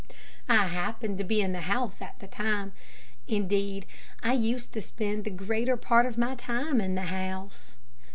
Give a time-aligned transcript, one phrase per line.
[0.49, 2.71] I happened to be in the house at the time.
[3.27, 3.85] Indeed,
[4.23, 7.75] I used to spend the greater part of my time in the house.